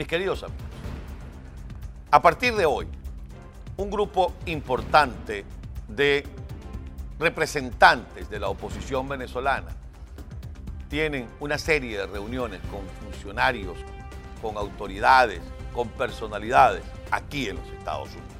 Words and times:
Mis 0.00 0.08
queridos 0.08 0.42
amigos, 0.42 0.64
a 2.10 2.22
partir 2.22 2.54
de 2.54 2.64
hoy, 2.64 2.88
un 3.76 3.90
grupo 3.90 4.32
importante 4.46 5.44
de 5.88 6.24
representantes 7.18 8.30
de 8.30 8.40
la 8.40 8.48
oposición 8.48 9.06
venezolana 9.06 9.76
tienen 10.88 11.28
una 11.38 11.58
serie 11.58 11.98
de 11.98 12.06
reuniones 12.06 12.62
con 12.70 12.80
funcionarios, 13.02 13.76
con 14.40 14.56
autoridades, 14.56 15.42
con 15.74 15.90
personalidades 15.90 16.82
aquí 17.10 17.50
en 17.50 17.56
los 17.56 17.68
Estados 17.68 18.08
Unidos. 18.08 18.32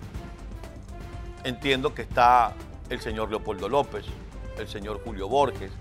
Entiendo 1.44 1.92
que 1.92 2.00
está 2.00 2.54
el 2.88 3.02
señor 3.02 3.28
Leopoldo 3.28 3.68
López, 3.68 4.06
el 4.56 4.66
señor 4.66 5.02
Julio 5.04 5.28
Borges, 5.28 5.72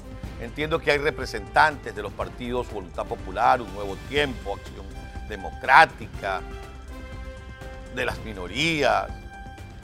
entiendo 0.41 0.79
que 0.79 0.91
hay 0.91 0.97
representantes 0.97 1.95
de 1.95 2.01
los 2.01 2.11
partidos 2.11 2.69
Voluntad 2.69 3.05
Popular, 3.05 3.61
Un 3.61 3.73
Nuevo 3.73 3.95
Tiempo, 4.09 4.55
Acción 4.55 4.98
Democrática, 5.29 6.41
de 7.95 8.05
las 8.05 8.19
minorías, 8.19 9.07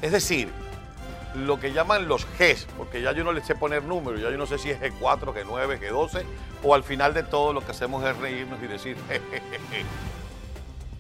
es 0.02 0.12
decir, 0.12 0.50
lo 1.36 1.60
que 1.60 1.74
llaman 1.74 2.08
los 2.08 2.26
Gs, 2.38 2.68
porque 2.78 3.02
ya 3.02 3.12
yo 3.12 3.24
no 3.24 3.34
les 3.34 3.46
sé 3.46 3.56
poner 3.56 3.84
números, 3.84 4.22
ya 4.22 4.30
yo 4.30 4.38
no 4.38 4.46
sé 4.46 4.58
si 4.58 4.70
es 4.70 4.80
G4, 4.80 5.34
G9, 5.34 5.80
G12, 5.80 6.24
o 6.64 6.76
al 6.76 6.84
final 6.84 7.14
de 7.14 7.24
todo 7.24 7.54
lo 7.54 7.66
que 7.66 7.72
hacemos 7.72 8.04
es 8.06 8.16
reírnos 8.18 8.62
y 8.64 8.68
decir. 8.68 8.98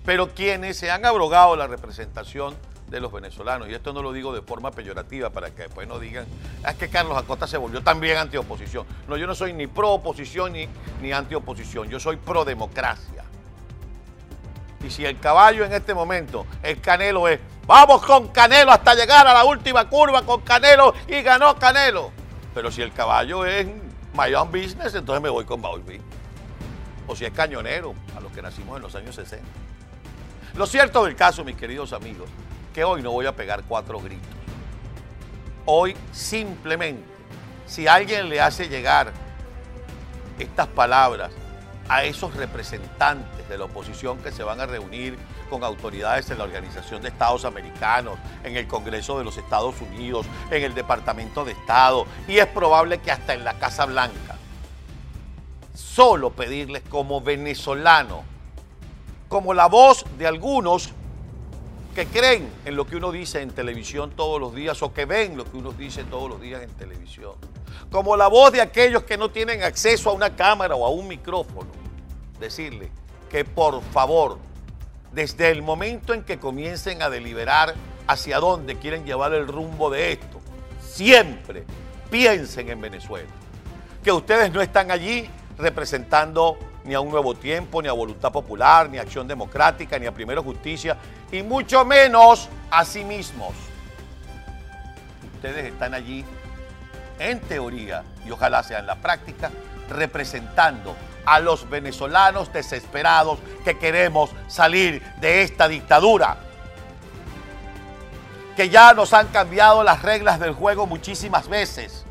Pero 0.06 0.34
quienes 0.34 0.78
se 0.78 0.92
han 0.92 1.06
abrogado 1.06 1.56
la 1.56 1.68
representación 1.68 2.56
de 2.88 3.00
los 3.00 3.12
venezolanos, 3.12 3.68
y 3.70 3.74
esto 3.74 3.94
no 3.94 4.04
lo 4.04 4.14
digo 4.14 4.34
de 4.34 4.42
forma 4.42 4.72
peyorativa 4.72 5.32
para 5.32 5.50
que 5.50 5.64
después 5.64 5.88
no 5.88 5.98
digan, 6.00 6.26
"Ah, 6.64 6.72
es 6.72 6.78
que 6.78 6.90
Carlos 6.90 7.18
Acosta 7.18 7.48
se 7.48 7.58
volvió 7.58 7.82
también 7.82 8.18
antioposición. 8.18 8.86
No, 9.08 9.18
yo 9.18 9.26
no 9.26 9.34
soy 9.34 9.54
ni 9.54 9.66
pro 9.66 9.94
oposición 9.94 10.54
ni, 10.54 10.68
ni 11.02 11.12
antioposición, 11.12 11.90
yo 11.90 12.00
soy 12.00 12.18
pro 12.18 12.46
democracia. 12.46 13.25
Y 14.86 14.92
si 14.92 15.04
el 15.04 15.20
caballo 15.20 15.66
en 15.66 15.74
este 15.74 15.96
momento, 15.96 16.46
el 16.62 16.80
Canelo 16.80 17.28
es, 17.28 17.40
vamos 17.66 18.06
con 18.06 18.28
Canelo 18.28 18.72
hasta 18.72 18.94
llegar 18.94 19.26
a 19.26 19.34
la 19.34 19.44
última 19.44 19.90
curva 19.90 20.22
con 20.22 20.42
Canelo 20.42 20.94
y 21.08 21.24
ganó 21.24 21.58
Canelo. 21.58 22.12
Pero 22.54 22.72
si 22.72 22.84
el 22.84 22.94
caballo 22.94 23.46
es 23.46 23.66
my 24.14 24.32
own 24.36 24.52
business, 24.52 24.94
entonces 24.94 25.24
me 25.24 25.30
voy 25.30 25.44
con 25.44 25.60
Bowlby. 25.60 26.00
O 27.08 27.16
si 27.16 27.26
es 27.26 27.32
cañonero, 27.32 27.96
a 28.16 28.20
los 28.20 28.32
que 28.32 28.44
nacimos 28.44 28.76
en 28.76 28.84
los 28.84 28.94
años 28.94 29.16
60. 29.16 29.44
Lo 30.54 30.68
cierto 30.68 31.04
del 31.04 31.16
caso, 31.16 31.44
mis 31.44 31.56
queridos 31.56 31.92
amigos, 31.92 32.30
que 32.72 32.84
hoy 32.84 33.02
no 33.02 33.12
voy 33.12 33.26
a 33.26 33.36
pegar 33.36 33.64
cuatro 33.68 34.00
gritos. 34.00 34.30
Hoy 35.66 35.98
simplemente, 36.12 37.04
si 37.66 37.88
alguien 37.88 38.30
le 38.30 38.40
hace 38.40 38.70
llegar 38.70 39.12
estas 40.38 40.68
palabras 40.68 41.32
a 41.88 42.04
esos 42.04 42.36
representantes 42.36 43.48
de 43.48 43.58
la 43.58 43.66
oposición 43.66 44.18
que 44.20 44.32
se 44.32 44.44
van 44.44 44.60
a 44.60 44.66
reunir 44.66 45.18
con 45.50 45.64
autoridades 45.64 46.30
en 46.32 46.38
la 46.38 46.46
Organización 46.46 47.02
de 47.02 47.10
Estados 47.10 47.46
Americanos, 47.46 48.18
en 48.44 48.58
el 48.58 48.68
Congreso 48.68 49.18
de 49.18 49.24
los 49.24 49.38
Estados 49.38 49.76
Unidos, 49.82 50.26
en 50.50 50.64
el 50.64 50.74
Departamento 50.74 51.46
de 51.46 51.52
Estado 51.52 52.06
y 52.28 52.38
es 52.38 52.48
probable 52.48 53.00
que 53.00 53.12
hasta 53.12 53.34
en 53.34 53.44
la 53.44 53.60
Casa 53.60 53.86
Blanca. 53.86 54.36
Solo 55.74 56.32
pedirles 56.32 56.84
como 56.90 57.22
venezolano, 57.22 58.24
como 59.28 59.54
la 59.54 59.68
voz 59.68 60.06
de 60.18 60.28
algunos 60.28 60.94
que 61.96 62.06
creen 62.06 62.52
en 62.66 62.76
lo 62.76 62.86
que 62.86 62.98
uno 62.98 63.10
dice 63.10 63.42
en 63.42 63.52
televisión 63.52 64.12
todos 64.12 64.40
los 64.40 64.54
días 64.54 64.84
o 64.84 64.94
que 64.94 65.06
ven 65.06 65.38
lo 65.38 65.50
que 65.50 65.56
uno 65.56 65.72
dice 65.72 66.04
todos 66.04 66.30
los 66.30 66.42
días 66.42 66.62
en 66.62 66.70
televisión. 66.72 67.36
Como 67.90 68.18
la 68.18 68.28
voz 68.28 68.52
de 68.52 68.60
aquellos 68.60 69.04
que 69.04 69.18
no 69.18 69.32
tienen 69.32 69.64
acceso 69.64 70.10
a 70.10 70.14
una 70.14 70.36
cámara 70.36 70.76
o 70.76 70.86
a 70.86 70.90
un 70.90 71.08
micrófono. 71.08 71.72
Decirle 72.38 72.92
que 73.32 73.46
por 73.46 73.82
favor, 73.82 74.38
desde 75.14 75.50
el 75.50 75.62
momento 75.62 76.14
en 76.14 76.24
que 76.24 76.38
comiencen 76.38 77.02
a 77.02 77.10
deliberar 77.10 77.74
hacia 78.08 78.40
dónde 78.40 78.76
quieren 78.76 79.06
llevar 79.06 79.34
el 79.34 79.48
rumbo 79.48 79.90
de 79.90 80.12
esto, 80.12 80.42
siempre 80.82 81.64
piensen 82.12 82.70
en 82.70 82.82
Venezuela. 82.82 83.30
Que 84.04 84.12
ustedes 84.12 84.52
no 84.52 84.62
están 84.62 84.92
allí 84.92 85.30
representando 85.58 86.58
ni 86.86 86.94
a 86.94 87.00
un 87.00 87.10
nuevo 87.10 87.34
tiempo, 87.34 87.82
ni 87.82 87.88
a 87.88 87.94
Voluntad 87.94 88.32
Popular, 88.32 88.90
ni 88.90 88.98
a 88.98 89.02
Acción 89.02 89.28
Democrática, 89.28 89.98
ni 89.98 90.06
a 90.06 90.14
Primero 90.14 90.44
Justicia, 90.44 90.96
y 91.32 91.42
mucho 91.42 91.84
menos 91.84 92.48
a 92.70 92.86
sí 92.86 93.04
mismos. 93.04 93.54
Ustedes 95.36 95.66
están 95.66 95.94
allí, 95.94 96.24
en 97.18 97.40
teoría, 97.42 98.04
y 98.26 98.32
ojalá 98.32 98.62
sea 98.64 98.80
en 98.80 98.88
la 98.88 98.96
práctica, 98.96 99.52
representando 99.90 100.96
a 101.26 101.40
los 101.40 101.68
venezolanos 101.70 102.54
desesperados 102.54 103.40
que 103.64 103.78
queremos 103.80 104.30
salir 104.48 105.02
de 105.20 105.42
esta 105.42 105.68
dictadura. 105.68 106.38
Que 108.56 108.70
ya 108.70 108.94
nos 108.94 109.12
han 109.14 109.28
cambiado 109.28 109.84
las 109.84 110.04
reglas 110.04 110.40
del 110.40 110.54
juego 110.54 110.86
muchísimas 110.86 111.50
veces 111.50 112.05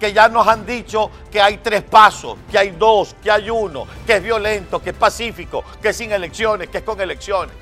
que 0.00 0.14
ya 0.14 0.28
nos 0.30 0.48
han 0.48 0.64
dicho 0.64 1.10
que 1.30 1.42
hay 1.42 1.58
tres 1.58 1.82
pasos, 1.82 2.38
que 2.50 2.58
hay 2.58 2.70
dos, 2.70 3.14
que 3.22 3.30
hay 3.30 3.50
uno, 3.50 3.86
que 4.06 4.16
es 4.16 4.22
violento, 4.22 4.82
que 4.82 4.90
es 4.90 4.96
pacífico, 4.96 5.62
que 5.82 5.90
es 5.90 5.96
sin 5.96 6.10
elecciones, 6.10 6.70
que 6.70 6.78
es 6.78 6.84
con 6.84 6.98
elecciones. 6.98 7.54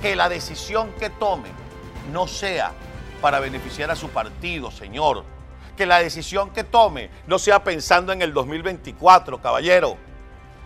Que 0.00 0.16
la 0.16 0.30
decisión 0.30 0.92
que 0.98 1.10
tomen 1.10 1.52
no 2.10 2.26
sea 2.26 2.72
para 3.20 3.40
beneficiar 3.40 3.90
a 3.90 3.96
su 3.96 4.08
partido, 4.08 4.70
señor. 4.70 5.22
Que 5.76 5.84
la 5.84 5.98
decisión 5.98 6.48
que 6.50 6.64
tome 6.64 7.10
no 7.26 7.38
sea 7.38 7.62
pensando 7.62 8.12
en 8.12 8.22
el 8.22 8.32
2024, 8.32 9.42
caballero. 9.42 9.98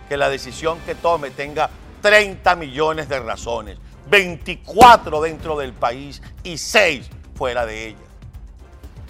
Que 0.08 0.16
la 0.16 0.28
decisión 0.28 0.78
que 0.86 0.94
tome 0.94 1.30
tenga 1.32 1.70
30 2.02 2.54
millones 2.54 3.08
de 3.08 3.18
razones, 3.18 3.78
24 4.08 5.20
dentro 5.22 5.58
del 5.58 5.72
país 5.72 6.22
y 6.44 6.56
6 6.56 7.10
fuera 7.34 7.66
de 7.66 7.88
ella. 7.88 7.98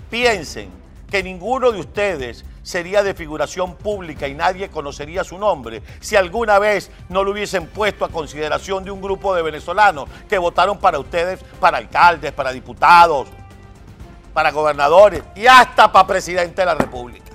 Piensen 0.08 0.83
que 1.14 1.22
ninguno 1.22 1.70
de 1.70 1.78
ustedes 1.78 2.44
sería 2.64 3.04
de 3.04 3.14
figuración 3.14 3.76
pública 3.76 4.26
y 4.26 4.34
nadie 4.34 4.68
conocería 4.68 5.22
su 5.22 5.38
nombre 5.38 5.80
si 6.00 6.16
alguna 6.16 6.58
vez 6.58 6.90
no 7.08 7.22
lo 7.22 7.30
hubiesen 7.30 7.68
puesto 7.68 8.04
a 8.04 8.08
consideración 8.08 8.82
de 8.82 8.90
un 8.90 9.00
grupo 9.00 9.32
de 9.32 9.42
venezolanos 9.42 10.08
que 10.28 10.38
votaron 10.38 10.76
para 10.76 10.98
ustedes, 10.98 11.38
para 11.60 11.78
alcaldes, 11.78 12.32
para 12.32 12.50
diputados, 12.50 13.28
para 14.32 14.50
gobernadores 14.50 15.22
y 15.36 15.46
hasta 15.46 15.92
para 15.92 16.04
presidente 16.04 16.62
de 16.62 16.66
la 16.66 16.74
República. 16.74 17.30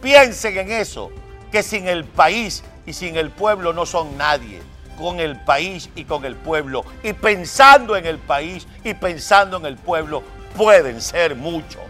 Piensen 0.00 0.58
en 0.58 0.70
eso, 0.70 1.10
que 1.50 1.64
sin 1.64 1.88
el 1.88 2.04
país 2.04 2.62
y 2.86 2.92
sin 2.92 3.16
el 3.16 3.32
pueblo 3.32 3.72
no 3.72 3.84
son 3.84 4.16
nadie 4.16 4.62
con 4.96 5.18
el 5.18 5.42
país 5.42 5.90
y 5.96 6.04
con 6.04 6.24
el 6.24 6.36
pueblo. 6.36 6.84
Y 7.02 7.14
pensando 7.14 7.96
en 7.96 8.06
el 8.06 8.18
país 8.18 8.68
y 8.84 8.94
pensando 8.94 9.56
en 9.56 9.66
el 9.66 9.76
pueblo, 9.76 10.22
pueden 10.56 11.00
ser 11.00 11.36
muchos. 11.36 11.82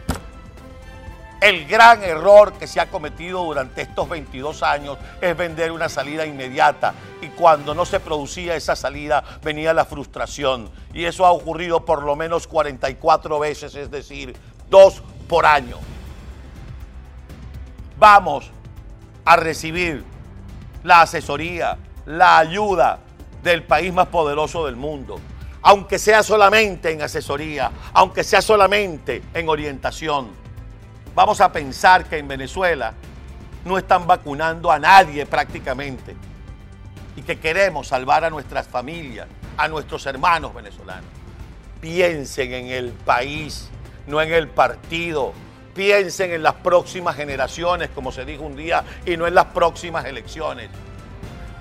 El 1.40 1.66
gran 1.66 2.04
error 2.04 2.52
que 2.52 2.68
se 2.68 2.78
ha 2.78 2.88
cometido 2.88 3.42
durante 3.42 3.82
estos 3.82 4.08
22 4.08 4.62
años 4.62 4.96
es 5.20 5.36
vender 5.36 5.72
una 5.72 5.88
salida 5.88 6.24
inmediata 6.24 6.94
y 7.20 7.28
cuando 7.30 7.74
no 7.74 7.84
se 7.84 7.98
producía 7.98 8.54
esa 8.54 8.76
salida 8.76 9.24
venía 9.42 9.74
la 9.74 9.84
frustración 9.84 10.70
y 10.94 11.04
eso 11.04 11.26
ha 11.26 11.32
ocurrido 11.32 11.84
por 11.84 12.04
lo 12.04 12.14
menos 12.14 12.46
44 12.46 13.40
veces, 13.40 13.74
es 13.74 13.90
decir, 13.90 14.36
dos 14.70 15.02
por 15.28 15.44
año. 15.44 15.78
Vamos 17.98 18.48
a 19.24 19.34
recibir 19.34 20.04
la 20.84 21.02
asesoría, 21.02 21.76
la 22.06 22.38
ayuda 22.38 23.00
del 23.42 23.64
país 23.64 23.92
más 23.92 24.06
poderoso 24.06 24.66
del 24.66 24.76
mundo 24.76 25.20
aunque 25.62 25.98
sea 25.98 26.22
solamente 26.22 26.90
en 26.90 27.02
asesoría, 27.02 27.70
aunque 27.92 28.24
sea 28.24 28.42
solamente 28.42 29.22
en 29.32 29.48
orientación. 29.48 30.30
Vamos 31.14 31.40
a 31.40 31.52
pensar 31.52 32.04
que 32.06 32.18
en 32.18 32.26
Venezuela 32.26 32.94
no 33.64 33.78
están 33.78 34.06
vacunando 34.06 34.72
a 34.72 34.78
nadie 34.78 35.24
prácticamente 35.24 36.16
y 37.14 37.22
que 37.22 37.38
queremos 37.38 37.88
salvar 37.88 38.24
a 38.24 38.30
nuestras 38.30 38.66
familias, 38.66 39.28
a 39.56 39.68
nuestros 39.68 40.04
hermanos 40.06 40.52
venezolanos. 40.52 41.04
Piensen 41.80 42.52
en 42.52 42.66
el 42.68 42.90
país, 42.90 43.68
no 44.06 44.20
en 44.20 44.32
el 44.32 44.48
partido. 44.48 45.32
Piensen 45.74 46.32
en 46.32 46.42
las 46.42 46.54
próximas 46.54 47.16
generaciones, 47.16 47.90
como 47.94 48.12
se 48.12 48.24
dijo 48.24 48.42
un 48.42 48.56
día, 48.56 48.84
y 49.06 49.16
no 49.16 49.26
en 49.26 49.34
las 49.34 49.46
próximas 49.46 50.04
elecciones. 50.04 50.70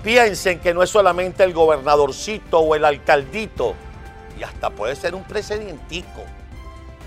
Piensen 0.02 0.58
que 0.58 0.74
no 0.74 0.82
es 0.82 0.90
solamente 0.90 1.44
el 1.44 1.52
gobernadorcito 1.52 2.58
o 2.58 2.74
el 2.74 2.84
alcaldito 2.84 3.74
y 4.42 4.44
hasta 4.44 4.70
puede 4.70 4.96
ser 4.96 5.14
un 5.14 5.22
precedentico 5.22 6.24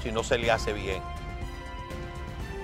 si 0.01 0.09
no 0.09 0.23
se 0.23 0.37
le 0.37 0.49
hace 0.51 0.71
bien. 0.71 1.01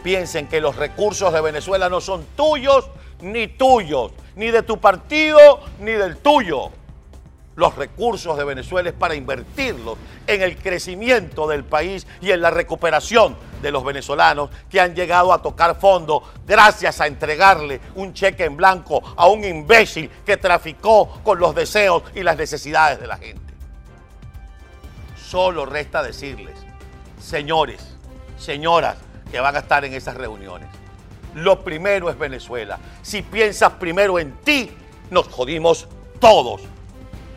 Piensen 0.01 0.47
que 0.47 0.62
los 0.62 0.77
recursos 0.77 1.33
de 1.33 1.41
Venezuela 1.41 1.89
no 1.89 2.00
son 2.00 2.25
tuyos 2.38 2.89
ni 3.19 3.47
tuyos, 3.47 4.13
ni 4.38 4.50
de 4.50 4.63
tu 4.63 4.79
partido 4.79 5.59
ni 5.79 5.91
del 5.91 6.18
tuyo. 6.18 6.71
los 7.57 7.75
recursos 7.75 8.38
de 8.38 8.45
Venezuela 8.45 8.89
es 8.89 8.95
para 8.95 9.13
invertirlos 9.13 9.97
en 10.25 10.41
el 10.41 10.57
crecimiento 10.57 11.47
del 11.47 11.65
país 11.65 12.07
y 12.21 12.31
en 12.31 12.41
la 12.41 12.50
recuperación 12.50 13.35
de 13.62 13.71
los 13.71 13.83
venezolanos 13.83 14.50
que 14.69 14.79
han 14.79 14.95
llegado 14.95 15.33
a 15.33 15.41
tocar 15.41 15.77
fondo 15.77 16.23
gracias 16.47 17.01
a 17.01 17.07
entregarle 17.07 17.81
un 17.95 18.13
cheque 18.13 18.45
en 18.45 18.56
blanco 18.56 19.03
a 19.18 19.27
un 19.27 19.44
imbécil 19.44 20.09
que 20.25 20.38
traficó 20.38 21.19
con 21.23 21.39
los 21.39 21.53
deseos 21.53 22.03
y 22.15 22.23
las 22.23 22.38
necesidades 22.38 23.01
de 23.01 23.07
la 23.07 23.18
gente. 23.18 23.50
Solo 25.31 25.66
resta 25.66 26.04
decirles, 26.04 26.57
señores, 27.18 27.95
señoras 28.38 28.98
que 29.31 29.39
van 29.39 29.56
a 29.56 29.60
estar 29.60 29.86
en 29.86 29.94
esas 29.94 30.18
reuniones, 30.18 30.68
lo 31.36 31.63
primero 31.63 32.10
es 32.10 32.19
Venezuela. 32.19 32.78
Si 33.01 33.22
piensas 33.22 33.72
primero 33.80 34.19
en 34.19 34.33
ti, 34.44 34.69
nos 35.10 35.30
jodimos 35.30 35.88
todos. 36.19 36.63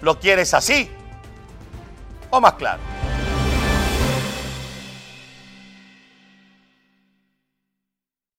¿Lo 0.00 0.18
quieres 0.18 0.54
así 0.54 0.90
o 2.30 2.40
más 2.40 2.54
claro? 2.54 2.80